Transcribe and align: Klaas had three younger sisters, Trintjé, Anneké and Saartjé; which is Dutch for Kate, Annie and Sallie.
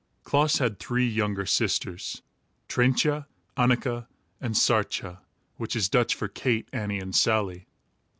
Klaas 0.23 0.57
had 0.57 0.79
three 0.79 1.07
younger 1.07 1.45
sisters, 1.45 2.23
Trintjé, 2.67 3.27
Anneké 3.55 4.07
and 4.39 4.55
Saartjé; 4.55 5.19
which 5.57 5.75
is 5.75 5.89
Dutch 5.89 6.15
for 6.15 6.27
Kate, 6.27 6.67
Annie 6.73 6.97
and 6.97 7.15
Sallie. 7.15 7.67